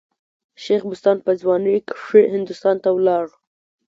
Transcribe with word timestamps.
شېخ 0.63 0.81
بستان 0.89 1.17
په 1.25 1.31
ځوانۍ 1.41 1.75
کښي 1.89 2.21
هندوستان 2.35 2.75
ته 2.83 2.89
ولاړ. 2.97 3.25